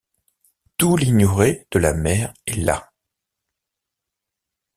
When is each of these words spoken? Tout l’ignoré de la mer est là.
Tout 0.77 0.97
l’ignoré 0.97 1.67
de 1.69 1.77
la 1.77 1.93
mer 1.93 2.33
est 2.47 2.55
là. 2.57 2.91